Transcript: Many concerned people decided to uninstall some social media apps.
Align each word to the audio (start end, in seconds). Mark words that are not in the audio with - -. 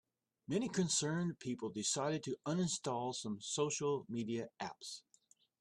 Many 0.47 0.67
concerned 0.67 1.37
people 1.37 1.69
decided 1.69 2.23
to 2.23 2.35
uninstall 2.47 3.13
some 3.13 3.37
social 3.39 4.03
media 4.09 4.47
apps. 4.59 5.03